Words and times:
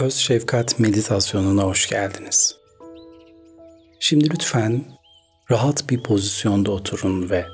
Öz 0.00 0.14
Şefkat 0.14 0.78
Meditasyonuna 0.78 1.62
hoş 1.62 1.88
geldiniz. 1.88 2.56
Şimdi 4.00 4.30
lütfen 4.30 4.84
rahat 5.50 5.90
bir 5.90 6.02
pozisyonda 6.02 6.70
oturun 6.70 7.30
ve 7.30 7.44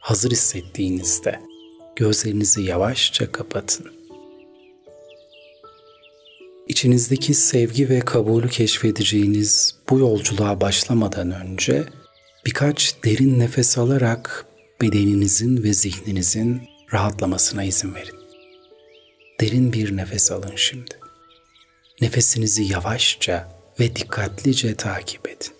hazır 0.00 0.30
hissettiğinizde 0.30 1.40
gözlerinizi 1.96 2.62
yavaşça 2.62 3.32
kapatın. 3.32 3.92
İçinizdeki 6.68 7.34
sevgi 7.34 7.88
ve 7.88 8.00
kabulü 8.00 8.48
keşfedeceğiniz 8.48 9.76
bu 9.90 9.98
yolculuğa 9.98 10.60
başlamadan 10.60 11.30
önce 11.30 11.84
birkaç 12.46 12.94
derin 13.04 13.38
nefes 13.38 13.78
alarak 13.78 14.46
bedeninizin 14.80 15.62
ve 15.62 15.74
zihninizin 15.74 16.62
rahatlamasına 16.92 17.64
izin 17.64 17.94
verin. 17.94 18.16
Derin 19.40 19.72
bir 19.72 19.96
nefes 19.96 20.32
alın 20.32 20.56
şimdi. 20.56 21.03
Nefesinizi 22.04 22.62
yavaşça 22.62 23.48
ve 23.80 23.96
dikkatlice 23.96 24.74
takip 24.74 25.28
edin. 25.28 25.52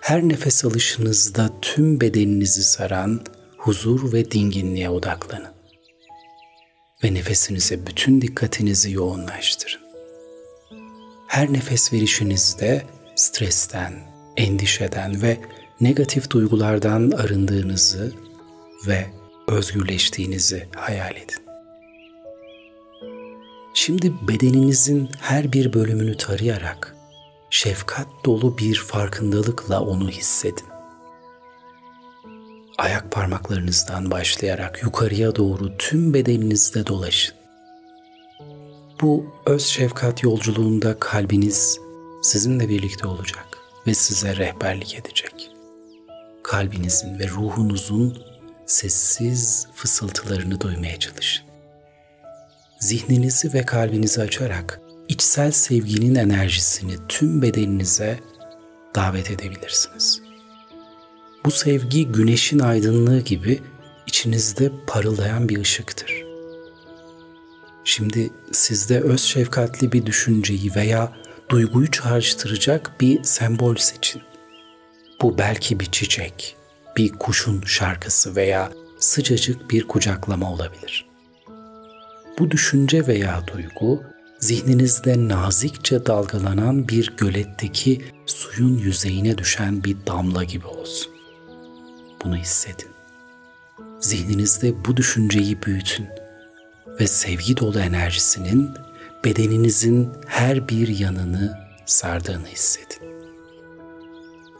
Her 0.00 0.22
nefes 0.22 0.64
alışınızda 0.64 1.50
tüm 1.62 2.00
bedeninizi 2.00 2.64
saran 2.64 3.24
huzur 3.58 4.12
ve 4.12 4.30
dinginliğe 4.30 4.90
odaklanın. 4.90 5.52
Ve 7.04 7.14
nefesinize 7.14 7.86
bütün 7.86 8.20
dikkatinizi 8.20 8.92
yoğunlaştırın. 8.92 9.80
Her 11.26 11.52
nefes 11.52 11.92
verişinizde 11.92 12.82
stresten, 13.16 13.92
endişeden 14.36 15.22
ve 15.22 15.40
negatif 15.80 16.30
duygulardan 16.30 17.10
arındığınızı 17.10 18.12
ve 18.86 19.06
özgürleştiğinizi 19.48 20.68
hayal 20.76 21.16
edin. 21.16 21.49
Şimdi 23.74 24.28
bedeninizin 24.28 25.08
her 25.20 25.52
bir 25.52 25.72
bölümünü 25.72 26.16
tarayarak 26.16 26.96
şefkat 27.50 28.06
dolu 28.24 28.58
bir 28.58 28.74
farkındalıkla 28.74 29.80
onu 29.80 30.10
hissedin. 30.10 30.66
Ayak 32.78 33.12
parmaklarınızdan 33.12 34.10
başlayarak 34.10 34.82
yukarıya 34.82 35.36
doğru 35.36 35.76
tüm 35.78 36.14
bedeninizde 36.14 36.86
dolaşın. 36.86 37.34
Bu 39.00 39.26
öz 39.46 39.66
şefkat 39.66 40.22
yolculuğunda 40.22 40.98
kalbiniz 40.98 41.78
sizinle 42.22 42.68
birlikte 42.68 43.06
olacak 43.06 43.46
ve 43.86 43.94
size 43.94 44.36
rehberlik 44.36 44.94
edecek. 44.94 45.50
Kalbinizin 46.42 47.18
ve 47.18 47.28
ruhunuzun 47.28 48.22
sessiz 48.66 49.66
fısıltılarını 49.74 50.60
duymaya 50.60 50.98
çalışın 50.98 51.49
zihninizi 52.80 53.52
ve 53.52 53.64
kalbinizi 53.64 54.22
açarak 54.22 54.80
içsel 55.08 55.50
sevginin 55.50 56.14
enerjisini 56.14 56.94
tüm 57.08 57.42
bedeninize 57.42 58.20
davet 58.94 59.30
edebilirsiniz. 59.30 60.22
Bu 61.44 61.50
sevgi 61.50 62.06
güneşin 62.06 62.58
aydınlığı 62.58 63.20
gibi 63.20 63.60
içinizde 64.06 64.72
parıldayan 64.86 65.48
bir 65.48 65.60
ışıktır. 65.60 66.24
Şimdi 67.84 68.30
sizde 68.52 69.00
öz 69.00 69.20
şefkatli 69.20 69.92
bir 69.92 70.06
düşünceyi 70.06 70.74
veya 70.76 71.12
duyguyu 71.48 71.90
çağrıştıracak 71.90 73.00
bir 73.00 73.24
sembol 73.24 73.76
seçin. 73.76 74.22
Bu 75.22 75.38
belki 75.38 75.80
bir 75.80 75.86
çiçek, 75.86 76.56
bir 76.96 77.12
kuşun 77.12 77.62
şarkısı 77.66 78.36
veya 78.36 78.72
sıcacık 78.98 79.70
bir 79.70 79.88
kucaklama 79.88 80.52
olabilir.'' 80.52 81.09
Bu 82.40 82.50
düşünce 82.50 83.06
veya 83.06 83.42
duygu 83.46 84.02
zihninizde 84.38 85.28
nazikçe 85.28 86.06
dalgalanan 86.06 86.88
bir 86.88 87.16
göletteki 87.16 88.04
suyun 88.26 88.78
yüzeyine 88.78 89.38
düşen 89.38 89.84
bir 89.84 89.96
damla 90.06 90.44
gibi 90.44 90.66
olsun. 90.66 91.12
Bunu 92.24 92.36
hissedin. 92.36 92.88
Zihninizde 94.00 94.84
bu 94.84 94.96
düşünceyi 94.96 95.62
büyütün 95.62 96.06
ve 97.00 97.06
sevgi 97.06 97.56
dolu 97.56 97.80
enerjisinin 97.80 98.70
bedeninizin 99.24 100.08
her 100.26 100.68
bir 100.68 100.88
yanını 100.88 101.58
sardığını 101.86 102.46
hissedin. 102.46 103.10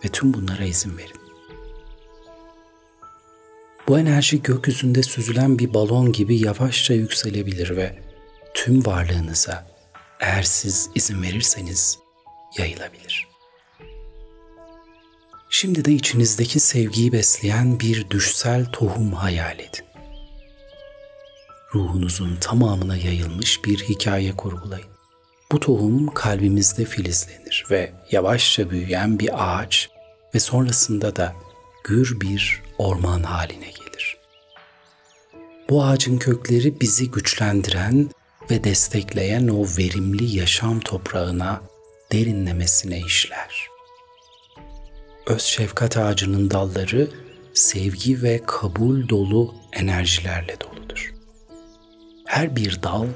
Ve 0.05 0.09
tüm 0.09 0.35
bunlara 0.35 0.65
izin 0.65 0.99
verin. 0.99 1.20
Bu 3.91 3.99
enerji 3.99 4.43
gökyüzünde 4.43 5.03
süzülen 5.03 5.59
bir 5.59 5.75
balon 5.75 6.13
gibi 6.13 6.39
yavaşça 6.39 6.95
yükselebilir 6.95 7.77
ve 7.77 7.99
tüm 8.55 8.87
varlığınıza 8.87 9.67
eğer 10.21 10.43
siz 10.43 10.91
izin 10.95 11.23
verirseniz 11.23 11.99
yayılabilir. 12.59 13.29
Şimdi 15.51 15.85
de 15.85 15.93
içinizdeki 15.93 16.61
sevgiyi 16.61 17.13
besleyen 17.13 17.81
bir 17.81 18.11
düşsel 18.11 18.67
tohum 18.73 19.13
hayal 19.13 19.59
edin. 19.59 19.85
Ruhunuzun 21.75 22.37
tamamına 22.37 22.97
yayılmış 22.97 23.65
bir 23.65 23.79
hikaye 23.79 24.37
kurgulayın. 24.37 24.91
Bu 25.53 25.61
tohum 25.61 26.15
kalbimizde 26.15 26.85
filizlenir 26.85 27.67
ve 27.71 27.93
yavaşça 28.11 28.71
büyüyen 28.71 29.19
bir 29.19 29.31
ağaç 29.33 29.91
ve 30.35 30.41
sonrasında 30.41 31.17
da 31.17 31.35
gür 31.85 32.21
bir 32.21 32.70
orman 32.81 33.23
haline 33.23 33.71
gelir. 33.71 34.17
Bu 35.69 35.85
ağacın 35.85 36.19
kökleri 36.19 36.81
bizi 36.81 37.11
güçlendiren 37.11 38.11
ve 38.51 38.65
destekleyen 38.65 39.49
o 39.49 39.65
verimli 39.79 40.37
yaşam 40.37 40.81
toprağına 40.81 41.61
derinlemesine 42.13 42.99
işler. 42.99 43.69
Öz 45.27 45.43
şefkat 45.43 45.97
ağacının 45.97 46.51
dalları 46.51 47.11
sevgi 47.55 48.23
ve 48.23 48.43
kabul 48.47 49.09
dolu 49.09 49.55
enerjilerle 49.73 50.57
doludur. 50.61 51.15
Her 52.25 52.57
bir 52.57 52.83
dal 52.83 53.07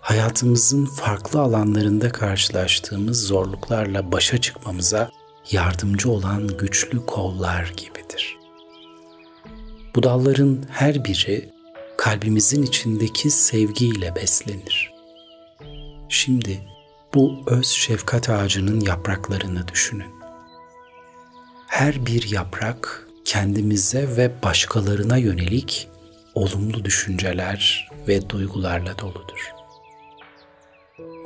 hayatımızın 0.00 0.86
farklı 0.86 1.40
alanlarında 1.40 2.12
karşılaştığımız 2.12 3.26
zorluklarla 3.26 4.12
başa 4.12 4.40
çıkmamıza 4.40 5.10
yardımcı 5.50 6.10
olan 6.10 6.48
güçlü 6.58 7.06
kollar 7.06 7.72
gibidir. 7.76 8.41
Bu 9.94 10.02
dalların 10.02 10.64
her 10.70 11.04
biri 11.04 11.50
kalbimizin 11.96 12.62
içindeki 12.62 13.30
sevgiyle 13.30 14.16
beslenir. 14.16 14.92
Şimdi 16.08 16.60
bu 17.14 17.42
öz 17.46 17.66
şefkat 17.66 18.30
ağacının 18.30 18.80
yapraklarını 18.80 19.68
düşünün. 19.68 20.12
Her 21.66 22.06
bir 22.06 22.30
yaprak 22.30 23.08
kendimize 23.24 24.16
ve 24.16 24.32
başkalarına 24.42 25.16
yönelik 25.16 25.88
olumlu 26.34 26.84
düşünceler 26.84 27.88
ve 28.08 28.28
duygularla 28.30 28.98
doludur. 28.98 29.52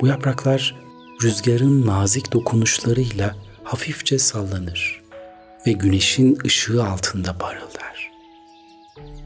Bu 0.01 0.07
yapraklar 0.07 0.75
rüzgarın 1.23 1.87
nazik 1.87 2.33
dokunuşlarıyla 2.33 3.35
hafifçe 3.63 4.19
sallanır 4.19 5.01
ve 5.67 5.71
güneşin 5.71 6.37
ışığı 6.45 6.83
altında 6.85 7.37
parıldar. 7.37 7.76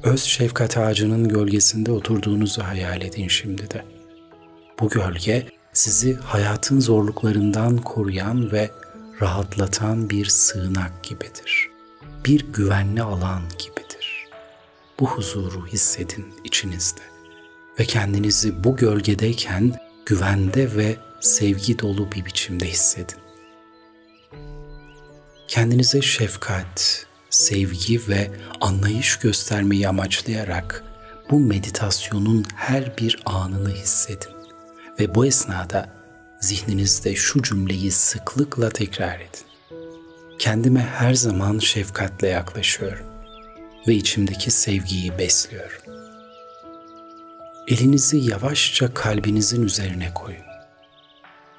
Öz 0.03 0.23
şefkat 0.23 0.77
ağacının 0.77 1.27
gölgesinde 1.27 1.91
oturduğunuzu 1.91 2.63
hayal 2.63 3.01
edin 3.01 3.27
şimdi 3.27 3.71
de. 3.71 3.85
Bu 4.79 4.89
gölge 4.89 5.47
sizi 5.73 6.15
hayatın 6.15 6.79
zorluklarından 6.79 7.77
koruyan 7.77 8.51
ve 8.51 8.71
rahatlatan 9.21 10.09
bir 10.09 10.25
sığınak 10.25 11.03
gibidir. 11.03 11.69
Bir 12.25 12.53
güvenli 12.53 13.01
alan 13.01 13.41
gibidir. 13.59 14.27
Bu 14.99 15.07
huzuru 15.07 15.67
hissedin 15.67 16.25
içinizde 16.43 17.01
ve 17.79 17.85
kendinizi 17.85 18.63
bu 18.63 18.75
gölgedeyken 18.75 19.73
güvende 20.05 20.75
ve 20.75 20.95
sevgi 21.19 21.79
dolu 21.79 22.11
bir 22.11 22.25
biçimde 22.25 22.65
hissedin 22.65 23.21
kendinize 25.51 26.01
şefkat, 26.01 27.05
sevgi 27.31 28.07
ve 28.07 28.31
anlayış 28.61 29.15
göstermeyi 29.15 29.87
amaçlayarak 29.87 30.83
bu 31.29 31.39
meditasyonun 31.39 32.45
her 32.55 32.97
bir 32.97 33.19
anını 33.25 33.69
hissedin 33.69 34.31
ve 34.99 35.15
bu 35.15 35.25
esnada 35.25 35.89
zihninizde 36.39 37.15
şu 37.15 37.43
cümleyi 37.43 37.91
sıklıkla 37.91 38.69
tekrar 38.69 39.19
edin. 39.19 39.45
Kendime 40.39 40.79
her 40.79 41.13
zaman 41.13 41.59
şefkatle 41.59 42.27
yaklaşıyorum 42.27 43.05
ve 43.87 43.93
içimdeki 43.93 44.51
sevgiyi 44.51 45.17
besliyorum. 45.17 45.81
Elinizi 47.67 48.17
yavaşça 48.17 48.93
kalbinizin 48.93 49.63
üzerine 49.63 50.13
koyun. 50.13 50.41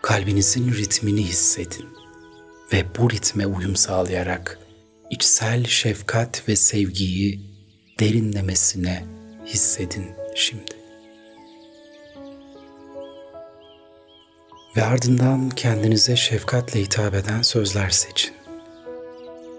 Kalbinizin 0.03 0.73
ritmini 0.73 1.25
hissedin 1.27 1.89
ve 2.73 2.85
bu 2.99 3.11
ritme 3.11 3.47
uyum 3.47 3.77
sağlayarak 3.77 4.59
içsel 5.13 5.65
şefkat 5.65 6.49
ve 6.49 6.57
sevgiyi 6.57 7.41
derinlemesine 8.01 9.05
hissedin 9.47 10.07
şimdi. 10.35 10.77
Ve 14.77 14.85
ardından 14.85 15.51
kendinize 15.51 16.17
şefkatle 16.17 16.81
hitap 16.81 17.15
eden 17.15 17.43
sözler 17.43 17.91
seçin. 17.91 18.35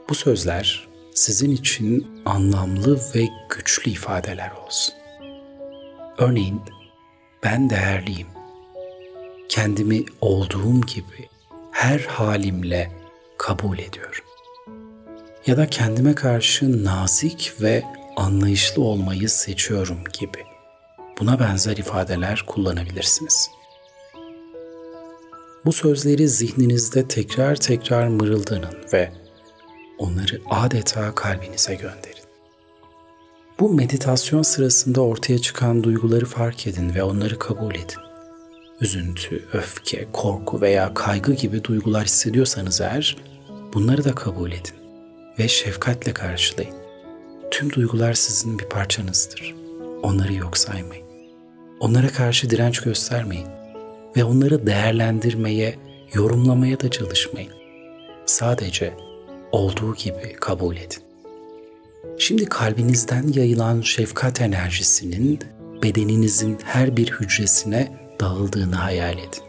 Bu 0.10 0.16
sözler 0.16 0.88
sizin 1.16 1.52
için 1.52 2.22
anlamlı 2.26 3.00
ve 3.16 3.28
güçlü 3.50 3.92
ifadeler 3.92 4.52
olsun. 4.52 4.96
Örneğin 6.18 6.62
ben 7.44 7.70
değerliyim. 7.70 8.28
Kendimi 9.50 10.06
olduğum 10.22 10.82
gibi 10.82 11.30
her 11.72 12.00
halimle 12.00 12.92
kabul 13.38 13.80
ediyorum. 13.80 14.33
Ya 15.48 15.58
da 15.58 15.68
kendime 15.70 16.16
karşı 16.16 16.84
nazik 16.84 17.54
ve 17.62 17.84
anlayışlı 18.16 18.84
olmayı 18.84 19.30
seçiyorum 19.30 20.00
gibi. 20.20 20.38
Buna 21.20 21.40
benzer 21.40 21.78
ifadeler 21.78 22.44
kullanabilirsiniz. 22.48 23.50
Bu 25.66 25.72
sözleri 25.72 26.30
zihninizde 26.30 27.08
tekrar 27.08 27.56
tekrar 27.56 28.08
mırıldanın 28.08 28.76
ve 28.94 29.12
onları 29.98 30.42
adeta 30.50 31.16
kalbinize 31.16 31.76
gönderin. 31.76 32.24
Bu 33.60 33.74
meditasyon 33.74 34.42
sırasında 34.42 35.02
ortaya 35.02 35.40
çıkan 35.40 35.84
duyguları 35.84 36.26
fark 36.26 36.68
edin 36.68 36.96
ve 36.96 37.04
onları 37.04 37.40
kabul 37.40 37.76
edin. 37.76 38.02
Üzüntü, 38.82 39.46
öfke, 39.54 40.08
korku 40.14 40.62
veya 40.62 40.94
kaygı 40.94 41.34
gibi 41.34 41.64
duygular 41.64 42.06
hissediyorsanız 42.06 42.82
eğer 42.82 43.18
bunları 43.74 44.04
da 44.04 44.16
kabul 44.16 44.52
edin 44.52 44.83
ve 45.40 45.48
şefkatle 45.48 46.14
karşılayın. 46.14 46.76
Tüm 47.52 47.74
duygular 47.74 48.14
sizin 48.14 48.60
bir 48.60 48.66
parçanızdır. 48.66 49.56
Onları 50.04 50.34
yok 50.34 50.58
saymayın. 50.58 51.06
Onlara 51.80 52.08
karşı 52.08 52.50
direnç 52.50 52.80
göstermeyin 52.82 53.48
ve 54.18 54.24
onları 54.24 54.68
değerlendirmeye, 54.68 55.76
yorumlamaya 56.14 56.80
da 56.80 56.92
çalışmayın. 56.92 57.54
Sadece 58.26 58.94
olduğu 59.52 59.96
gibi 59.96 60.34
kabul 60.40 60.76
edin. 60.76 61.04
Şimdi 62.18 62.46
kalbinizden 62.46 63.28
yayılan 63.34 63.82
şefkat 63.82 64.42
enerjisinin 64.42 65.40
bedeninizin 65.84 66.58
her 66.64 66.98
bir 66.98 67.12
hücresine 67.12 67.98
dağıldığını 68.20 68.76
hayal 68.76 69.18
edin. 69.18 69.44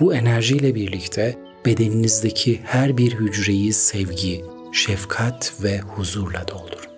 Bu 0.00 0.14
enerjiyle 0.14 0.74
birlikte 0.74 1.38
bedeninizdeki 1.66 2.60
her 2.64 2.98
bir 2.98 3.14
hücreyi 3.14 3.72
sevgi, 3.72 4.44
şefkat 4.74 5.52
ve 5.62 5.80
huzurla 5.80 6.48
doldurun. 6.48 6.92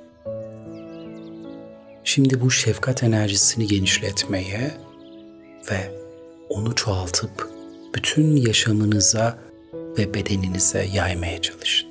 Şimdi 2.04 2.40
bu 2.40 2.50
şefkat 2.50 3.02
enerjisini 3.02 3.66
genişletmeye 3.66 4.74
ve 5.70 5.90
onu 6.48 6.74
çoğaltıp 6.74 7.50
bütün 7.94 8.36
yaşamınıza 8.36 9.38
ve 9.98 10.14
bedeninize 10.14 10.88
yaymaya 10.94 11.42
çalışın. 11.42 11.88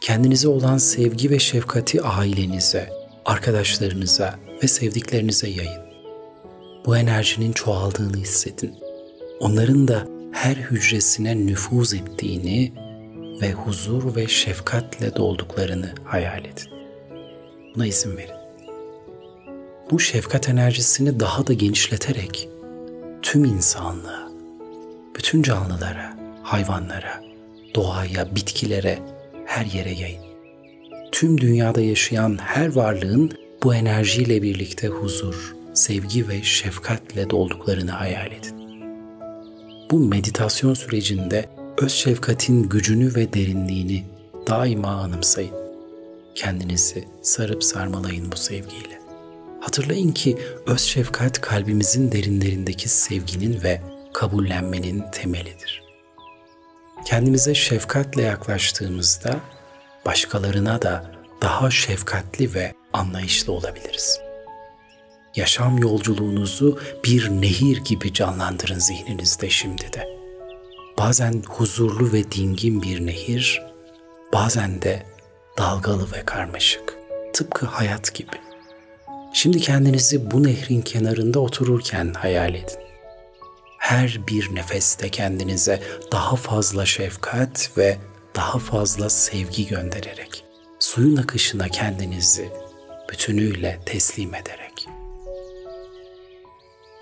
Kendinize 0.00 0.48
olan 0.48 0.78
sevgi 0.78 1.30
ve 1.30 1.38
şefkati 1.38 2.02
ailenize, 2.02 2.90
arkadaşlarınıza 3.24 4.38
ve 4.62 4.68
sevdiklerinize 4.68 5.48
yayın. 5.48 5.82
Bu 6.86 6.96
enerjinin 6.96 7.52
çoğaldığını 7.52 8.16
hissedin. 8.16 8.74
Onların 9.40 9.88
da 9.88 10.08
her 10.32 10.56
hücresine 10.56 11.46
nüfuz 11.46 11.94
ettiğini 11.94 12.89
ve 13.42 13.52
huzur 13.52 14.16
ve 14.16 14.28
şefkatle 14.28 15.16
dolduklarını 15.16 15.94
hayal 16.04 16.44
edin. 16.44 16.68
Buna 17.74 17.86
izin 17.86 18.16
verin. 18.16 18.40
Bu 19.90 20.00
şefkat 20.00 20.48
enerjisini 20.48 21.20
daha 21.20 21.46
da 21.46 21.52
genişleterek 21.52 22.48
tüm 23.22 23.44
insanlığa, 23.44 24.28
bütün 25.16 25.42
canlılara, 25.42 26.16
hayvanlara, 26.42 27.24
doğaya, 27.74 28.36
bitkilere, 28.36 28.98
her 29.46 29.66
yere 29.66 29.90
yayın. 29.90 30.24
Tüm 31.12 31.40
dünyada 31.40 31.80
yaşayan 31.80 32.38
her 32.40 32.76
varlığın 32.76 33.32
bu 33.62 33.74
enerjiyle 33.74 34.42
birlikte 34.42 34.88
huzur, 34.88 35.54
sevgi 35.74 36.28
ve 36.28 36.42
şefkatle 36.42 37.30
dolduklarını 37.30 37.90
hayal 37.90 38.32
edin. 38.32 38.60
Bu 39.90 39.98
meditasyon 40.00 40.74
sürecinde 40.74 41.48
öz 41.80 41.92
şefkatin 41.92 42.62
gücünü 42.62 43.14
ve 43.14 43.32
derinliğini 43.32 44.04
daima 44.46 44.88
anımsayın. 44.88 45.54
Kendinizi 46.34 47.04
sarıp 47.22 47.64
sarmalayın 47.64 48.32
bu 48.32 48.36
sevgiyle. 48.36 49.00
Hatırlayın 49.60 50.12
ki 50.12 50.38
öz 50.66 50.80
şefkat 50.80 51.40
kalbimizin 51.40 52.12
derinlerindeki 52.12 52.88
sevginin 52.88 53.62
ve 53.62 53.80
kabullenmenin 54.12 55.04
temelidir. 55.12 55.82
Kendimize 57.04 57.54
şefkatle 57.54 58.22
yaklaştığımızda 58.22 59.40
başkalarına 60.06 60.82
da 60.82 61.12
daha 61.42 61.70
şefkatli 61.70 62.54
ve 62.54 62.74
anlayışlı 62.92 63.52
olabiliriz. 63.52 64.20
Yaşam 65.36 65.78
yolculuğunuzu 65.78 66.78
bir 67.04 67.30
nehir 67.30 67.84
gibi 67.84 68.12
canlandırın 68.12 68.78
zihninizde 68.78 69.50
şimdi 69.50 69.92
de. 69.92 70.19
Bazen 71.00 71.42
huzurlu 71.48 72.12
ve 72.12 72.30
dingin 72.32 72.82
bir 72.82 73.06
nehir, 73.06 73.62
bazen 74.32 74.82
de 74.82 75.06
dalgalı 75.58 76.12
ve 76.12 76.24
karmaşık, 76.24 76.98
tıpkı 77.32 77.66
hayat 77.66 78.14
gibi. 78.14 78.36
Şimdi 79.32 79.60
kendinizi 79.60 80.30
bu 80.30 80.42
nehrin 80.42 80.82
kenarında 80.82 81.40
otururken 81.40 82.14
hayal 82.14 82.54
edin. 82.54 82.78
Her 83.78 84.20
bir 84.28 84.54
nefeste 84.54 85.08
kendinize 85.08 85.82
daha 86.12 86.36
fazla 86.36 86.86
şefkat 86.86 87.70
ve 87.78 87.98
daha 88.36 88.58
fazla 88.58 89.10
sevgi 89.10 89.66
göndererek, 89.66 90.44
suyun 90.78 91.16
akışına 91.16 91.68
kendinizi 91.68 92.48
bütünüyle 93.12 93.80
teslim 93.86 94.34
ederek. 94.34 94.86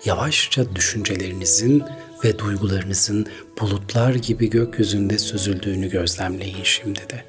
Yavaşça 0.05 0.75
düşüncelerinizin 0.75 1.83
ve 2.23 2.39
duygularınızın 2.39 3.27
bulutlar 3.61 4.15
gibi 4.15 4.49
gökyüzünde 4.49 5.17
süzüldüğünü 5.17 5.89
gözlemleyin 5.89 6.63
şimdi 6.63 6.99
de. 6.99 7.23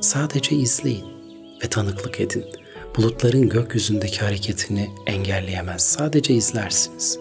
Sadece 0.00 0.56
izleyin 0.56 1.06
ve 1.64 1.68
tanıklık 1.68 2.20
edin. 2.20 2.44
Bulutların 2.96 3.48
gökyüzündeki 3.48 4.20
hareketini 4.20 4.90
engelleyemez, 5.06 5.82
sadece 5.82 6.34
izlersiniz. 6.34 7.18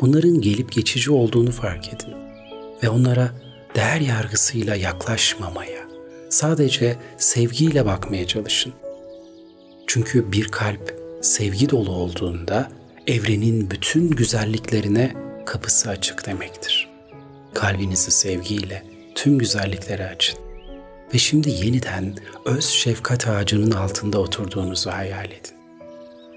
Bunların 0.00 0.40
gelip 0.40 0.72
geçici 0.72 1.10
olduğunu 1.10 1.52
fark 1.52 1.88
edin 1.88 2.14
ve 2.82 2.88
onlara 2.88 3.30
değer 3.74 4.00
yargısıyla 4.00 4.76
yaklaşmamaya, 4.76 5.88
sadece 6.30 6.96
sevgiyle 7.18 7.86
bakmaya 7.86 8.26
çalışın. 8.26 8.72
Çünkü 9.86 10.32
bir 10.32 10.48
kalp 10.48 10.98
sevgi 11.22 11.70
dolu 11.70 11.90
olduğunda 11.90 12.70
evrenin 13.06 13.70
bütün 13.70 14.10
güzelliklerine 14.10 15.21
kapısı 15.46 15.90
açık 15.90 16.26
demektir. 16.26 16.88
Kalbinizi 17.54 18.10
sevgiyle 18.10 18.82
tüm 19.14 19.38
güzelliklere 19.38 20.06
açın. 20.06 20.38
Ve 21.14 21.18
şimdi 21.18 21.50
yeniden 21.50 22.14
öz 22.44 22.64
şefkat 22.64 23.28
ağacının 23.28 23.70
altında 23.70 24.18
oturduğunuzu 24.18 24.90
hayal 24.90 25.26
edin. 25.26 25.56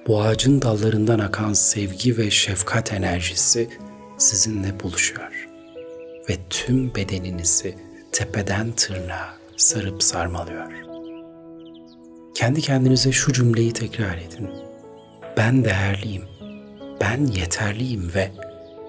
Bu 0.08 0.22
ağacın 0.22 0.62
dallarından 0.62 1.20
akan 1.20 1.54
sevgi 1.54 2.18
ve 2.18 2.32
şefkat 2.32 2.94
enerjisi 2.94 3.70
sizinle 4.18 4.80
buluşuyor 4.80 5.48
ve 6.30 6.38
tüm 6.50 6.96
bedeninizi 6.96 7.76
tepeden 8.12 8.72
tırnağa 8.72 9.34
sarıp 9.58 10.04
sarmalıyor. 10.04 10.72
Kendi 12.36 12.62
kendinize 12.62 13.12
şu 13.12 13.34
cümleyi 13.34 13.74
tekrar 13.74 14.18
edin. 14.18 14.50
Ben 15.38 15.64
değerliyim, 15.64 16.24
ben 17.02 17.26
yeterliyim 17.26 18.12
ve 18.16 18.32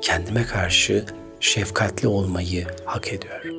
kendime 0.03 0.47
karşı 0.47 1.05
şefkatli 1.41 2.09
olmayı 2.09 2.67
hak 2.85 3.13
ediyorum. 3.13 3.57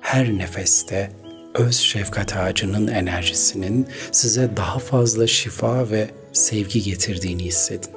Her 0.00 0.38
nefeste 0.38 1.10
öz 1.54 1.76
şefkat 1.76 2.36
ağacının 2.36 2.86
enerjisinin 2.86 3.86
size 4.12 4.50
daha 4.56 4.78
fazla 4.78 5.26
şifa 5.26 5.90
ve 5.90 6.10
sevgi 6.32 6.82
getirdiğini 6.82 7.44
hissedin. 7.44 7.90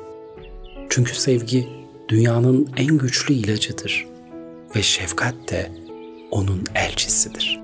Çünkü 0.90 1.16
sevgi 1.16 1.68
dünyanın 2.10 2.70
en 2.78 2.98
güçlü 2.98 3.34
ilacıdır 3.34 4.08
ve 4.76 4.82
şefkat 4.82 5.36
de 5.52 5.72
onun 6.32 6.64
elçisidir. 6.76 7.60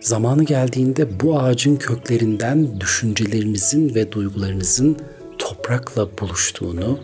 Zamanı 0.00 0.44
geldiğinde 0.44 1.20
bu 1.20 1.40
ağacın 1.40 1.76
köklerinden 1.76 2.80
düşüncelerinizin 2.80 3.94
ve 3.94 4.12
duygularınızın 4.12 4.96
toprakla 5.38 6.18
buluştuğunu 6.18 6.98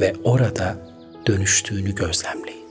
ve 0.00 0.14
orada 0.24 0.91
dönüştüğünü 1.26 1.94
gözlemleyin. 1.94 2.62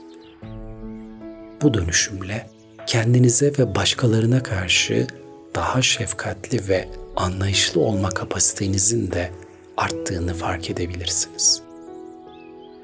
Bu 1.62 1.74
dönüşümle 1.74 2.50
kendinize 2.86 3.52
ve 3.58 3.74
başkalarına 3.74 4.42
karşı 4.42 5.06
daha 5.54 5.82
şefkatli 5.82 6.68
ve 6.68 6.88
anlayışlı 7.16 7.80
olma 7.80 8.08
kapasitenizin 8.08 9.10
de 9.10 9.30
arttığını 9.76 10.34
fark 10.34 10.70
edebilirsiniz. 10.70 11.62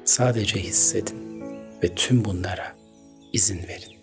Sadece 0.05 0.59
hissedin 0.59 1.43
ve 1.83 1.95
tüm 1.95 2.25
bunlara 2.25 2.75
izin 3.33 3.67
verin. 3.67 3.99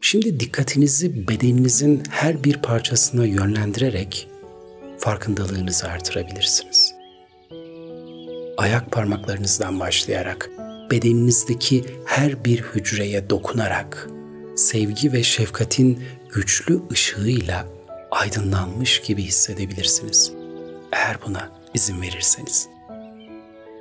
Şimdi 0.00 0.40
dikkatinizi 0.40 1.28
bedeninizin 1.28 2.02
her 2.10 2.44
bir 2.44 2.62
parçasına 2.62 3.26
yönlendirerek 3.26 4.28
farkındalığınızı 4.98 5.88
artırabilirsiniz. 5.88 6.97
Ayak 8.58 8.92
parmaklarınızdan 8.92 9.80
başlayarak 9.80 10.50
bedeninizdeki 10.90 11.84
her 12.04 12.44
bir 12.44 12.62
hücreye 12.62 13.30
dokunarak 13.30 14.08
sevgi 14.56 15.12
ve 15.12 15.22
şefkatin 15.22 16.04
güçlü 16.32 16.80
ışığıyla 16.92 17.66
aydınlanmış 18.10 19.00
gibi 19.00 19.22
hissedebilirsiniz. 19.22 20.32
Eğer 20.92 21.16
buna 21.26 21.52
izin 21.74 22.02
verirseniz. 22.02 22.68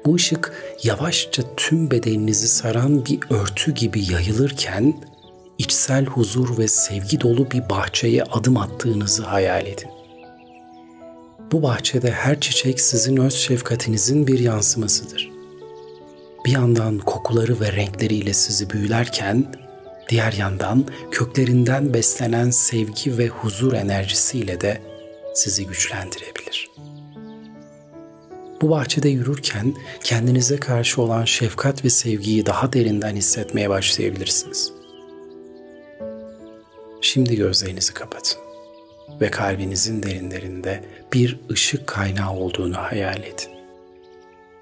Bu 0.06 0.16
ışık 0.16 0.54
yavaşça 0.84 1.44
tüm 1.56 1.92
bedeninizi 1.92 2.48
saran 2.48 3.06
bir 3.06 3.20
örtü 3.30 3.74
gibi 3.74 4.12
yayılırken 4.12 4.94
içsel 5.58 6.06
huzur 6.06 6.58
ve 6.58 6.68
sevgi 6.68 7.22
dolu 7.22 7.52
bir 7.52 7.70
bahçeye 7.70 8.24
adım 8.24 8.58
attığınızı 8.58 9.24
hayal 9.24 9.66
edin. 9.68 9.97
Bu 11.51 11.63
bahçede 11.63 12.12
her 12.12 12.39
çiçek 12.39 12.82
sizin 12.82 13.18
öz 13.18 13.34
şefkatinizin 13.34 14.27
bir 14.27 14.39
yansımasıdır. 14.39 15.32
Bir 16.46 16.51
yandan 16.51 17.00
kokuları 17.00 17.60
ve 17.60 17.74
renkleriyle 17.74 18.34
sizi 18.34 18.70
büyülerken, 18.70 19.56
diğer 20.10 20.34
yandan 20.34 20.86
köklerinden 21.12 21.94
beslenen 21.94 22.50
sevgi 22.50 23.18
ve 23.18 23.27
huzur 23.27 23.74
enerjisiyle 23.74 24.62
de 24.62 24.82
sizi 25.34 25.68
güçlendirebilir. 25.68 26.70
Bu 28.62 28.70
bahçede 28.70 29.10
yürürken 29.10 29.75
kendinize 30.04 30.58
karşı 30.58 31.01
olan 31.01 31.25
şefkat 31.25 31.86
ve 31.86 31.89
sevgiyi 31.89 32.46
daha 32.46 32.74
derinden 32.74 33.16
hissetmeye 33.16 33.70
başlayabilirsiniz. 33.70 34.74
Şimdi 37.01 37.36
gözlerinizi 37.36 37.94
kapatın 37.94 38.47
ve 39.22 39.32
kalbinizin 39.32 40.04
derinlerinde 40.04 40.84
bir 41.14 41.40
ışık 41.52 41.88
kaynağı 41.88 42.34
olduğunu 42.34 42.78
hayal 42.78 43.20
edin. 43.20 43.52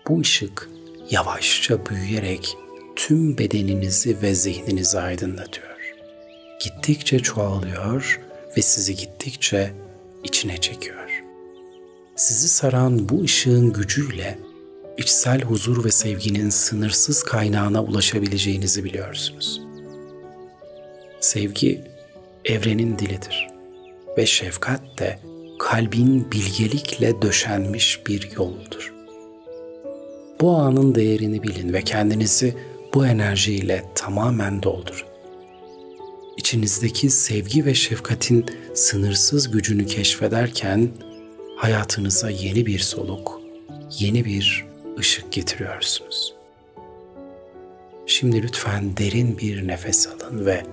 Bu 0.07 0.19
ışık 0.19 0.69
yavaşça 1.09 1.85
büyüyerek 1.85 2.57
tüm 2.95 3.37
bedeninizi 3.37 4.21
ve 4.21 4.35
zihninizi 4.35 4.99
aydınlatıyor. 4.99 5.75
Gittikçe 6.63 7.19
çoğalıyor 7.19 8.21
ve 8.57 8.61
sizi 8.61 8.95
gittikçe 8.95 9.73
içine 10.23 10.57
çekiyor. 10.57 11.23
Sizi 12.15 12.47
saran 12.47 13.09
bu 13.09 13.23
ışığın 13.23 13.73
gücüyle 13.73 14.39
içsel 14.97 15.41
huzur 15.41 15.85
ve 15.85 15.91
sevginin 15.91 16.49
sınırsız 16.49 17.23
kaynağına 17.23 17.83
ulaşabileceğinizi 17.83 18.83
biliyorsunuz. 18.83 19.61
Sevgi 21.19 21.81
evrenin 22.45 22.99
dilidir 22.99 23.54
ve 24.17 24.25
şefkat 24.25 24.99
de 24.99 25.19
kalbin 25.59 26.31
bilgelikle 26.31 27.21
döşenmiş 27.21 28.07
bir 28.07 28.31
yoldur. 28.35 28.93
Bu 30.41 30.51
anın 30.51 30.95
değerini 30.95 31.43
bilin 31.43 31.73
ve 31.73 31.81
kendinizi 31.81 32.55
bu 32.93 33.05
enerjiyle 33.05 33.83
tamamen 33.95 34.63
doldurun. 34.63 35.07
İçinizdeki 36.37 37.09
sevgi 37.09 37.65
ve 37.65 37.73
şefkatin 37.73 38.45
sınırsız 38.73 39.51
gücünü 39.51 39.85
keşfederken 39.85 40.89
hayatınıza 41.55 42.29
yeni 42.29 42.65
bir 42.65 42.79
soluk, 42.79 43.41
yeni 43.99 44.25
bir 44.25 44.65
ışık 44.99 45.31
getiriyorsunuz. 45.31 46.35
Şimdi 48.05 48.43
lütfen 48.43 48.97
derin 48.97 49.37
bir 49.37 49.67
nefes 49.67 50.07
alın 50.07 50.45
ve 50.45 50.63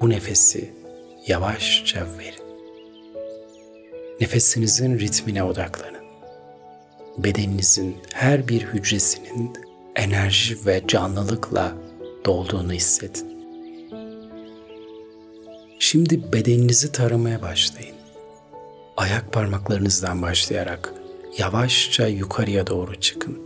bu 0.00 0.10
nefesi 0.10 0.74
yavaşça 1.26 2.06
verin. 2.18 2.43
Nefesinizin 4.24 4.98
ritmine 4.98 5.42
odaklanın. 5.42 6.04
Bedeninizin 7.18 7.96
her 8.12 8.48
bir 8.48 8.62
hücresinin 8.62 9.52
enerji 9.96 10.66
ve 10.66 10.82
canlılıkla 10.88 11.72
dolduğunu 12.24 12.72
hissedin. 12.72 13.46
Şimdi 15.78 16.32
bedeninizi 16.32 16.92
taramaya 16.92 17.42
başlayın. 17.42 17.96
Ayak 18.96 19.32
parmaklarınızdan 19.32 20.22
başlayarak 20.22 20.94
yavaşça 21.38 22.06
yukarıya 22.06 22.66
doğru 22.66 23.00
çıkın 23.00 23.38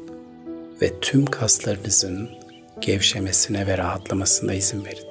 ve 0.82 1.00
tüm 1.00 1.26
kaslarınızın 1.26 2.30
gevşemesine 2.80 3.66
ve 3.66 3.78
rahatlamasına 3.78 4.54
izin 4.54 4.84
verin. 4.84 5.08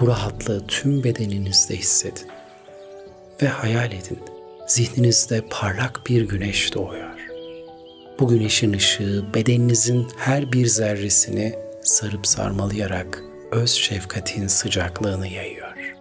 Bu 0.00 0.06
rahatlığı 0.06 0.66
tüm 0.66 1.04
bedeninizde 1.04 1.76
hissedin 1.76 2.28
ve 3.42 3.48
hayal 3.48 3.92
edin. 3.92 4.31
Zihninizde 4.72 5.44
parlak 5.50 6.06
bir 6.06 6.22
güneş 6.22 6.74
doğuyor. 6.74 7.10
Bu 8.18 8.28
güneşin 8.28 8.72
ışığı 8.72 9.24
bedeninizin 9.34 10.08
her 10.16 10.52
bir 10.52 10.66
zerresini 10.66 11.54
sarıp 11.82 12.26
sarmalayarak 12.26 13.22
öz 13.50 13.70
şefkatin 13.70 14.46
sıcaklığını 14.46 15.28
yayıyor. 15.28 15.94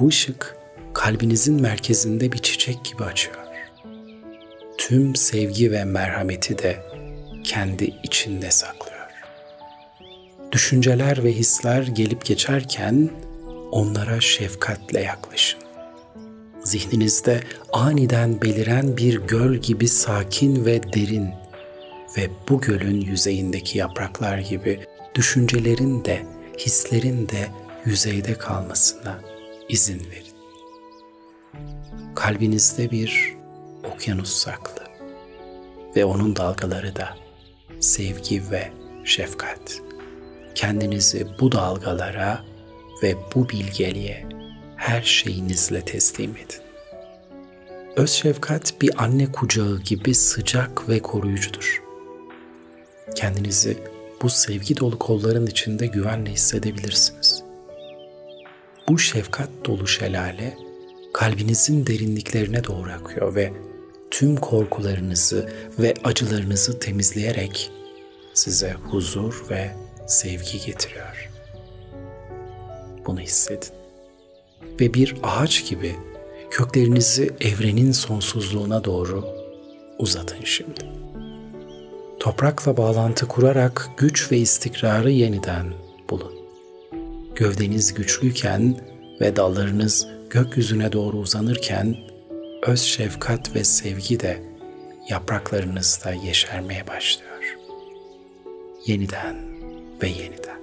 Bu 0.00 0.08
ışık 0.08 0.56
kalbinizin 0.94 1.62
merkezinde 1.62 2.32
bir 2.32 2.38
çiçek 2.38 2.84
gibi 2.84 3.04
açıyor. 3.04 3.46
Tüm 4.78 5.16
sevgi 5.16 5.72
ve 5.72 5.84
merhameti 5.84 6.58
de 6.58 6.82
kendi 7.44 7.94
içinde 8.02 8.50
saklıyor. 8.50 9.10
Düşünceler 10.52 11.24
ve 11.24 11.32
hisler 11.32 11.82
gelip 11.82 12.24
geçerken 12.24 13.10
onlara 13.72 14.20
şefkatle 14.20 15.00
yaklaşın. 15.00 15.63
Zihninizde 16.74 17.40
aniden 17.72 18.42
beliren 18.42 18.96
bir 18.96 19.20
göl 19.20 19.54
gibi 19.54 19.88
sakin 19.88 20.64
ve 20.64 20.82
derin 20.92 21.30
ve 22.16 22.30
bu 22.48 22.60
gölün 22.60 23.00
yüzeyindeki 23.00 23.78
yapraklar 23.78 24.38
gibi 24.38 24.80
düşüncelerin 25.14 26.04
de 26.04 26.22
hislerin 26.58 27.28
de 27.28 27.48
yüzeyde 27.84 28.34
kalmasına 28.34 29.20
izin 29.68 30.02
verin. 30.10 30.34
Kalbinizde 32.14 32.90
bir 32.90 33.34
okyanus 33.94 34.32
saklı 34.32 34.82
ve 35.96 36.04
onun 36.04 36.36
dalgaları 36.36 36.96
da 36.96 37.16
sevgi 37.80 38.50
ve 38.50 38.72
şefkat. 39.04 39.82
Kendinizi 40.54 41.26
bu 41.40 41.52
dalgalara 41.52 42.44
ve 43.02 43.16
bu 43.34 43.48
bilgeliğe 43.48 44.28
her 44.76 45.02
şeyinizle 45.02 45.80
teslim 45.80 46.30
edin. 46.30 46.63
Öz 47.96 48.10
şefkat 48.10 48.80
bir 48.80 49.02
anne 49.04 49.32
kucağı 49.32 49.80
gibi 49.80 50.14
sıcak 50.14 50.88
ve 50.88 50.98
koruyucudur. 50.98 51.82
Kendinizi 53.14 53.78
bu 54.22 54.30
sevgi 54.30 54.76
dolu 54.76 54.98
kolların 54.98 55.46
içinde 55.46 55.86
güvenle 55.86 56.30
hissedebilirsiniz. 56.30 57.42
Bu 58.88 58.98
şefkat 58.98 59.48
dolu 59.64 59.86
şelale 59.86 60.58
kalbinizin 61.12 61.86
derinliklerine 61.86 62.64
doğru 62.64 62.90
akıyor 62.90 63.34
ve 63.34 63.52
tüm 64.10 64.36
korkularınızı 64.36 65.48
ve 65.78 65.94
acılarınızı 66.04 66.78
temizleyerek 66.78 67.70
size 68.34 68.72
huzur 68.72 69.46
ve 69.50 69.70
sevgi 70.06 70.66
getiriyor. 70.66 71.30
Bunu 73.06 73.20
hissedin. 73.20 73.68
Ve 74.80 74.94
bir 74.94 75.14
ağaç 75.22 75.68
gibi 75.68 75.96
köklerinizi 76.54 77.30
evrenin 77.40 77.92
sonsuzluğuna 77.92 78.84
doğru 78.84 79.24
uzatın 79.98 80.44
şimdi. 80.44 80.84
Toprakla 82.20 82.76
bağlantı 82.76 83.28
kurarak 83.28 83.90
güç 83.96 84.32
ve 84.32 84.38
istikrarı 84.38 85.10
yeniden 85.10 85.66
bulun. 86.10 86.32
Gövdeniz 87.34 87.94
güçlüyken 87.94 88.76
ve 89.20 89.36
dallarınız 89.36 90.08
gökyüzüne 90.30 90.92
doğru 90.92 91.16
uzanırken 91.16 91.96
öz 92.62 92.80
şefkat 92.80 93.54
ve 93.54 93.64
sevgi 93.64 94.20
de 94.20 94.42
yapraklarınızda 95.08 96.12
yeşermeye 96.12 96.86
başlıyor. 96.86 97.56
Yeniden 98.86 99.36
ve 100.02 100.08
yeniden. 100.08 100.60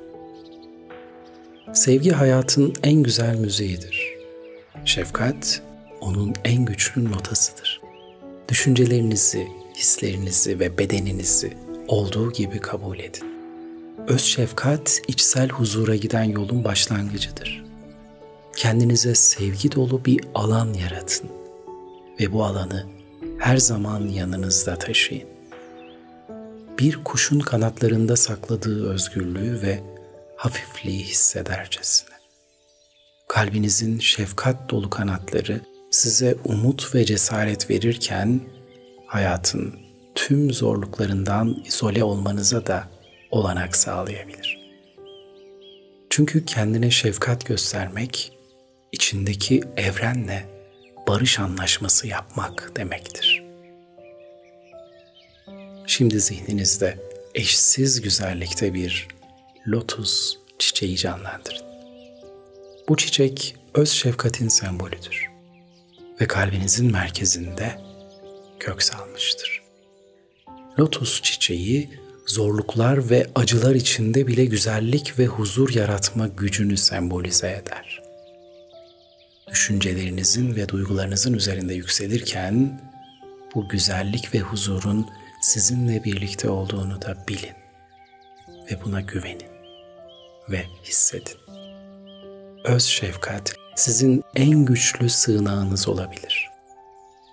Sevgi 1.74 2.12
hayatın 2.12 2.74
en 2.83 3.03
güzel 3.03 3.36
müziğidir. 3.36 4.13
Şefkat 4.86 5.62
onun 6.01 6.34
en 6.46 6.65
güçlü 6.65 7.12
notasıdır. 7.12 7.81
Düşüncelerinizi, 8.50 9.48
hislerinizi 9.75 10.60
ve 10.60 10.77
bedeninizi 10.77 11.58
olduğu 11.88 12.31
gibi 12.31 12.60
kabul 12.60 13.00
edin. 13.00 13.31
Öz 14.08 14.22
şefkat 14.22 15.01
içsel 15.08 15.50
huzura 15.50 15.96
giden 15.96 16.24
yolun 16.24 16.63
başlangıcıdır. 16.63 17.63
Kendinize 18.55 19.15
sevgi 19.15 19.72
dolu 19.72 20.05
bir 20.05 20.22
alan 20.36 20.74
yaratın 20.74 21.29
ve 22.20 22.34
bu 22.34 22.46
alanı 22.46 22.86
her 23.39 23.58
zaman 23.58 24.08
yanınızda 24.08 24.75
taşıyın. 24.75 25.29
bir 26.79 27.03
kuşun 27.03 27.39
kanatlarında 27.39 28.15
sakladığı 28.15 28.89
özgürlüğü 28.89 29.62
ve 29.62 29.84
hafifliği 30.36 31.03
hissedercesine. 31.03 32.15
Kalbinizin 33.27 34.00
şefkat 34.00 34.70
dolu 34.70 34.89
kanatları 34.89 35.62
size 35.91 36.36
umut 36.45 36.95
ve 36.95 37.05
cesaret 37.05 37.69
verirken 37.69 38.41
hayatın 39.05 39.79
tüm 40.15 40.53
zorluklarından 40.53 41.63
izole 41.65 42.03
olmanıza 42.03 42.67
da 42.67 42.89
olanak 43.31 43.75
sağlayabilir. 43.75 44.71
Çünkü 46.10 46.45
kendine 46.45 46.91
şefkat 46.91 47.45
göstermek 47.45 48.31
içindeki 48.91 49.62
evrenle 49.77 50.45
barış 51.07 51.39
anlaşması 51.39 52.07
yapmak 52.07 52.71
demektir. 52.75 53.43
Şimdi 55.88 56.19
zihninizde 56.19 56.98
eşsiz 57.36 58.01
güzellikte 58.01 58.74
bir 58.74 59.07
lotus 59.67 60.38
çiçeği 60.60 60.98
canlandırın. 60.98 61.65
Bu 62.89 62.98
çiçek 62.98 63.55
öz 63.74 63.89
şefkatin 63.89 64.48
sembolüdür 64.48 65.30
ve 66.22 66.28
kalbinizin 66.28 66.92
merkezinde 66.92 67.82
kök 68.60 68.84
salmıştır. 68.84 69.62
Lotus 70.80 71.22
çiçeği 71.22 71.90
zorluklar 72.28 73.10
ve 73.10 73.28
acılar 73.36 73.75
içinde 73.75 74.28
bile 74.28 74.46
güzellik 74.46 75.20
ve 75.20 75.25
huzur 75.25 75.74
yaratma 75.74 76.28
gücünü 76.28 76.78
sembolize 76.78 77.51
eder. 77.51 78.01
Düşüncelerinizin 79.51 80.56
ve 80.56 80.70
duygularınızın 80.70 81.34
üzerinde 81.34 81.74
yükselirken 81.74 82.82
bu 83.56 83.70
güzellik 83.70 84.34
ve 84.34 84.40
huzurun 84.40 85.10
sizinle 85.42 86.04
birlikte 86.04 86.50
olduğunu 86.50 87.01
da 87.01 87.18
bilin 87.28 87.56
ve 88.72 88.84
buna 88.86 89.01
güvenin 89.01 89.51
ve 90.50 90.66
hissedin. 90.84 91.38
Öz 92.63 92.84
şefkat 92.84 93.61
sizin 93.75 94.24
en 94.36 94.66
güçlü 94.66 95.10
sığınağınız 95.10 95.88
olabilir 95.88 96.50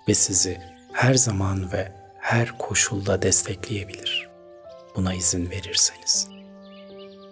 ve 0.09 0.14
sizi 0.14 0.61
her 0.92 1.14
zaman 1.14 1.73
ve 1.73 1.92
her 2.18 2.59
koşulda 2.59 3.23
destekleyebilir. 3.23 4.28
Buna 4.97 5.14
izin 5.14 5.50
verirseniz. 5.50 6.28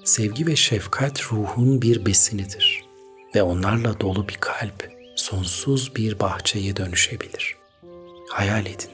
Sevgi 0.04 0.46
ve 0.46 0.56
şefkat 0.56 1.32
ruhun 1.32 1.82
bir 1.82 2.06
besinidir 2.06 2.84
ve 3.34 3.42
onlarla 3.42 4.00
dolu 4.00 4.28
bir 4.28 4.36
kalp 4.40 4.90
sonsuz 5.16 5.96
bir 5.96 6.18
bahçeye 6.20 6.76
dönüşebilir. 6.76 7.56
Hayal 8.30 8.66
edin. 8.66 8.90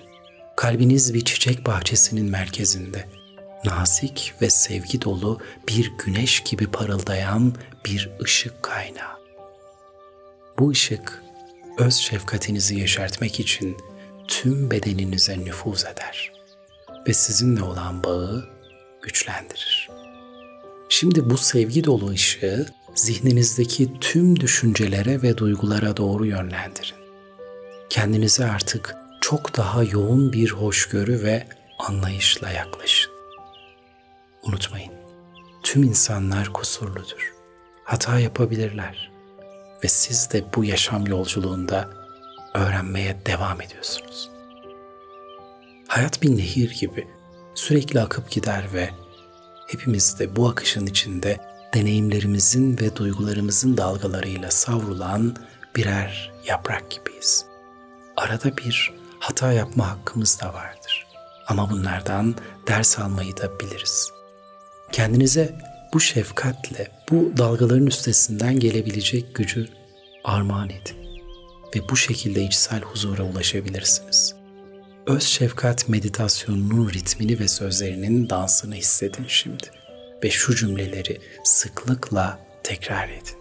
Kalbiniz 0.57 1.15
bir 1.15 1.25
çiçek 1.25 1.67
bahçesinin 1.67 2.31
merkezinde 2.31 3.09
nazik 3.65 4.35
ve 4.43 4.51
sevgi 4.51 5.03
dolu 5.03 5.41
bir 5.69 5.93
güneş 6.05 6.41
gibi 6.41 6.67
parıldayan 6.67 7.55
bir 7.85 8.11
ışık 8.23 8.63
kaynağı. 8.63 9.22
Bu 10.59 10.71
ışık 10.71 11.23
öz 11.79 11.95
şefkatinizi 11.95 12.79
yeşertmek 12.79 13.41
için 13.41 13.77
tüm 14.29 14.71
bedeninize 14.71 15.39
nüfuz 15.39 15.85
eder 15.85 16.33
ve 17.09 17.13
sizinle 17.13 17.63
olan 17.63 18.05
bağı 18.05 18.49
güçlendirir. 19.03 19.89
Şimdi 20.89 21.31
bu 21.31 21.37
sevgi 21.37 21.85
dolu 21.85 22.11
ışığı 22.11 22.67
zihninizdeki 22.95 24.01
tüm 24.01 24.41
düşüncelere 24.41 25.23
ve 25.23 25.39
duygulara 25.39 25.97
doğru 25.97 26.27
yönlendirin. 26.27 26.97
Kendinize 27.91 28.45
artık 28.45 28.97
çok 29.21 29.57
daha 29.57 29.85
yoğun 29.85 30.33
bir 30.33 30.51
hoşgörü 30.51 31.23
ve 31.23 31.47
anlayışla 31.79 32.51
yaklaşın. 32.51 33.13
Unutmayın, 34.43 34.93
tüm 35.63 35.83
insanlar 35.83 36.53
kusurludur. 36.53 37.35
Hata 37.85 38.19
yapabilirler 38.19 39.12
ve 39.85 39.89
siz 39.89 40.31
de 40.31 40.45
bu 40.57 40.65
yaşam 40.65 41.07
yolculuğunda 41.07 41.91
öğrenmeye 42.55 43.17
devam 43.27 43.61
ediyorsunuz. 43.61 44.31
Hayat 45.89 46.23
bir 46.23 46.37
nehir 46.37 46.71
gibi 46.81 47.09
sürekli 47.55 48.01
akıp 48.01 48.31
gider 48.31 48.65
ve 48.73 48.91
hepimiz 49.69 50.19
de 50.19 50.37
bu 50.37 50.49
akışın 50.49 50.87
içinde 50.87 51.39
deneyimlerimizin 51.75 52.79
ve 52.79 52.97
duygularımızın 52.97 53.77
dalgalarıyla 53.77 54.51
savrulan 54.51 55.37
birer 55.77 56.33
yaprak 56.47 56.91
gibiyiz. 56.91 57.47
Arada 58.17 58.57
bir 58.57 58.93
hata 59.21 59.53
yapma 59.53 59.91
hakkımız 59.91 60.41
da 60.41 60.55
vardır. 60.55 61.07
Ama 61.47 61.71
bunlardan 61.71 62.35
ders 62.67 62.99
almayı 62.99 63.37
da 63.37 63.61
biliriz. 63.61 64.11
Kendinize 64.93 65.59
bu 65.93 66.01
şefkatle 66.01 66.89
bu 67.11 67.33
dalgaların 67.37 67.87
üstesinden 67.87 68.61
gelebilecek 68.61 69.35
gücü 69.35 69.69
armağan 70.25 70.71
edin 70.71 71.21
ve 71.77 71.89
bu 71.89 71.97
şekilde 71.97 72.43
içsel 72.43 72.81
huzura 72.81 73.23
ulaşabilirsiniz. 73.23 74.35
Öz 75.07 75.23
şefkat 75.23 75.89
meditasyonunun 75.89 76.91
ritmini 76.91 77.39
ve 77.39 77.49
sözlerinin 77.49 78.31
dansını 78.31 78.75
hissedin 78.75 79.25
şimdi 79.29 79.71
ve 80.25 80.31
şu 80.31 80.57
cümleleri 80.57 81.21
sıklıkla 81.45 82.41
tekrar 82.63 83.09
edin. 83.09 83.37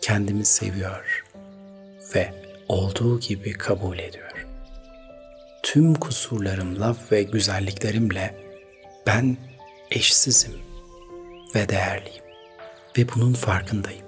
Kendimi 0.00 0.44
seviyor 0.44 1.24
ve 2.14 2.34
olduğu 2.68 3.20
gibi 3.20 3.52
kabul 3.52 3.98
ediyor. 3.98 4.46
Tüm 5.62 5.94
kusurlarımla 5.94 6.96
ve 7.12 7.22
güzelliklerimle 7.22 8.34
ben 9.06 9.36
eşsizim 9.90 10.67
ve 11.54 11.68
değerliyim 11.68 12.24
ve 12.98 13.08
bunun 13.14 13.34
farkındayım. 13.34 14.06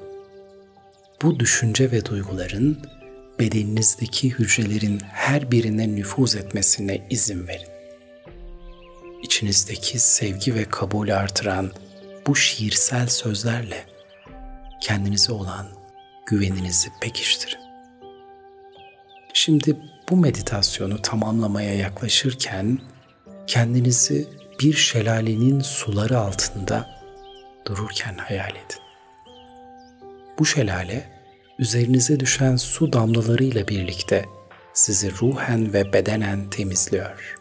Bu 1.23 1.41
düşünce 1.41 1.91
ve 1.91 2.05
duyguların 2.05 2.79
bedeninizdeki 3.39 4.31
hücrelerin 4.31 5.01
her 5.01 5.51
birine 5.51 5.95
nüfuz 5.95 6.37
etmesine 6.37 7.07
izin 7.11 7.49
verin. 7.49 7.69
İçinizdeki 9.23 9.99
sevgi 9.99 10.55
ve 10.55 10.65
kabulü 10.65 11.15
artıran 11.15 11.73
bu 12.27 12.37
şiirsel 12.37 13.07
sözlerle 13.07 13.85
kendinize 14.81 15.33
olan 15.33 15.67
güveninizi 16.27 16.89
pekiştirin. 17.01 17.61
Şimdi 19.33 19.77
bu 20.11 20.17
meditasyonu 20.17 21.03
tamamlamaya 21.03 21.75
yaklaşırken 21.75 22.79
kendinizi 23.47 24.29
bir 24.61 24.75
şelalenin 24.75 25.61
suları 25.61 26.19
altında 26.19 27.00
dururken 27.71 28.15
hayal 28.19 28.51
edin. 28.51 28.83
Bu 30.39 30.47
şelale 30.47 31.09
üzerinize 31.59 32.21
düşen 32.21 32.57
su 32.57 32.93
damlalarıyla 32.93 33.69
birlikte 33.69 34.25
sizi 34.73 35.13
ruhen 35.21 35.73
ve 35.73 35.93
bedenen 35.93 36.51
temizliyor, 36.51 37.37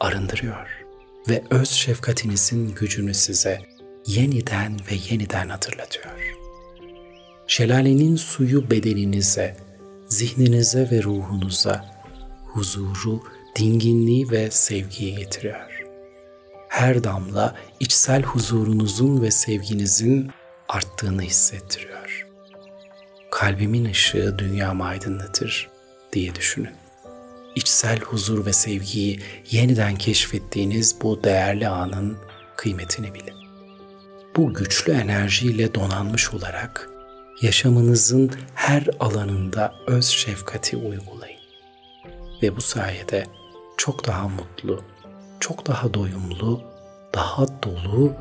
arındırıyor 0.00 0.84
ve 1.28 1.42
öz 1.50 1.70
şefkatinizin 1.70 2.74
gücünü 2.74 3.14
size 3.14 3.60
yeniden 4.06 4.72
ve 4.72 4.94
yeniden 5.10 5.48
hatırlatıyor. 5.48 6.36
Şelalenin 7.46 8.16
suyu 8.16 8.70
bedeninize, 8.70 9.56
zihninize 10.08 10.90
ve 10.90 11.02
ruhunuza 11.02 12.02
huzuru, 12.44 13.22
dinginliği 13.56 14.30
ve 14.30 14.50
sevgiyi 14.50 15.14
getiriyor. 15.14 15.77
Her 16.78 17.04
damla 17.04 17.54
içsel 17.80 18.22
huzurunuzun 18.22 19.22
ve 19.22 19.30
sevginizin 19.30 20.30
arttığını 20.68 21.22
hissettiriyor. 21.22 22.26
Kalbimin 23.30 23.84
ışığı 23.84 24.34
dünyamı 24.38 24.84
aydınlatır 24.84 25.68
diye 26.12 26.34
düşünün. 26.34 26.74
İçsel 27.54 28.00
huzur 28.00 28.46
ve 28.46 28.52
sevgiyi 28.52 29.20
yeniden 29.50 29.96
keşfettiğiniz 29.96 30.96
bu 31.02 31.24
değerli 31.24 31.68
anın 31.68 32.18
kıymetini 32.56 33.14
bilin. 33.14 33.36
Bu 34.36 34.54
güçlü 34.54 34.92
enerjiyle 34.92 35.74
donanmış 35.74 36.34
olarak 36.34 36.90
yaşamınızın 37.42 38.30
her 38.54 38.88
alanında 39.00 39.74
öz 39.86 40.06
şefkati 40.06 40.76
uygulayın. 40.76 41.40
Ve 42.42 42.56
bu 42.56 42.60
sayede 42.60 43.26
çok 43.76 44.06
daha 44.06 44.28
mutlu, 44.28 44.84
çok 45.40 45.66
daha 45.66 45.94
doyumlu, 45.94 46.62
daha 47.14 47.46
dolu 47.62 48.12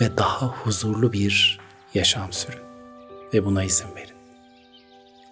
ve 0.00 0.16
daha 0.16 0.46
huzurlu 0.46 1.12
bir 1.12 1.60
yaşam 1.94 2.32
sürün. 2.32 2.68
Ve 3.34 3.44
buna 3.44 3.64
izin 3.64 3.96
verin. 3.96 4.16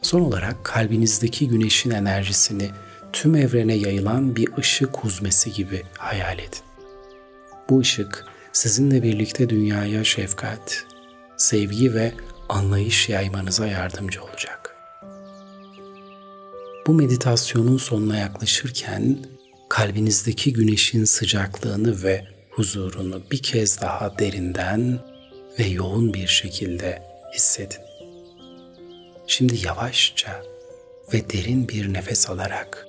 Son 0.02 0.20
olarak 0.20 0.64
kalbinizdeki 0.64 1.48
güneşin 1.48 1.90
enerjisini 1.90 2.70
tüm 3.12 3.36
evrene 3.36 3.74
yayılan 3.74 4.36
bir 4.36 4.48
ışık 4.58 4.96
huzmesi 4.96 5.52
gibi 5.52 5.82
hayal 5.98 6.38
edin. 6.38 6.60
Bu 7.70 7.80
ışık 7.80 8.26
sizinle 8.52 9.02
birlikte 9.02 9.48
dünyaya 9.48 10.04
şefkat, 10.04 10.84
sevgi 11.36 11.94
ve 11.94 12.12
anlayış 12.48 13.08
yaymanıza 13.08 13.66
yardımcı 13.66 14.24
olacak. 14.24 14.76
Bu 16.86 16.94
meditasyonun 16.94 17.76
sonuna 17.76 18.16
yaklaşırken 18.16 19.18
kalbinizdeki 19.68 20.52
güneşin 20.52 21.04
sıcaklığını 21.04 22.02
ve 22.02 22.24
huzurunu 22.50 23.22
bir 23.30 23.42
kez 23.42 23.80
daha 23.80 24.18
derinden 24.18 24.98
ve 25.58 25.64
yoğun 25.64 26.14
bir 26.14 26.26
şekilde 26.26 27.02
hissedin. 27.34 27.80
Şimdi 29.26 29.66
yavaşça 29.66 30.42
ve 31.12 31.30
derin 31.30 31.68
bir 31.68 31.92
nefes 31.92 32.30
alarak 32.30 32.86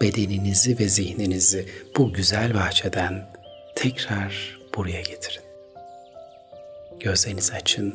bedeninizi 0.00 0.78
ve 0.78 0.88
zihninizi 0.88 1.66
bu 1.96 2.12
güzel 2.12 2.54
bahçeden 2.54 3.30
tekrar 3.74 4.58
buraya 4.76 5.00
getirin. 5.00 5.42
Gözlerinizi 7.00 7.52
açın 7.52 7.94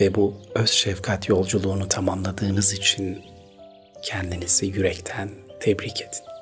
ve 0.00 0.14
bu 0.14 0.42
öz 0.54 0.70
şefkat 0.70 1.28
yolculuğunu 1.28 1.88
tamamladığınız 1.88 2.72
için 2.72 3.22
kendinizi 4.02 4.66
yürekten 4.66 5.30
tebrik 5.60 6.00
edin. 6.00 6.33